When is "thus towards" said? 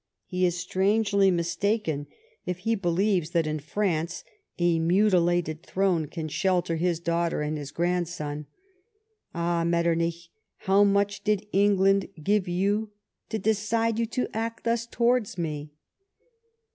14.63-15.37